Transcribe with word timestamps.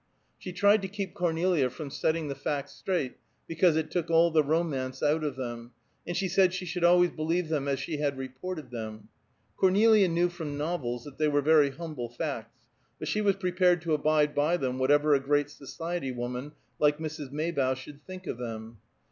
She 0.39 0.51
tried 0.51 0.81
to 0.81 0.87
keep 0.87 1.13
Cornelia 1.13 1.69
from 1.69 1.91
setting 1.91 2.27
the 2.27 2.33
facts 2.33 2.71
straight, 2.71 3.17
because 3.45 3.75
it 3.77 3.91
took 3.91 4.09
all 4.09 4.31
the 4.31 4.41
romance 4.43 5.03
out 5.03 5.23
of 5.23 5.35
them, 5.35 5.73
and 6.07 6.17
she 6.17 6.27
said 6.27 6.55
she 6.55 6.65
should 6.65 6.83
always 6.83 7.11
believe 7.11 7.49
them 7.49 7.67
as 7.67 7.79
she 7.79 7.97
had 7.97 8.17
reported 8.17 8.71
them. 8.71 9.09
Cornelia 9.57 10.07
knew 10.07 10.27
from 10.29 10.57
novels 10.57 11.03
that 11.03 11.19
they 11.19 11.27
were 11.27 11.43
very 11.43 11.69
humble 11.69 12.09
facts, 12.09 12.57
but 12.97 13.07
she 13.09 13.21
was 13.21 13.35
prepared 13.35 13.79
to 13.83 13.93
abide 13.93 14.33
by 14.33 14.57
them 14.57 14.79
whatever 14.79 15.13
a 15.13 15.19
great 15.19 15.51
society 15.51 16.11
woman 16.11 16.53
like 16.79 16.97
Mrs. 16.97 17.31
Maybough 17.31 17.75
should 17.75 18.01
think 18.01 18.25
of 18.25 18.39
them. 18.39 18.79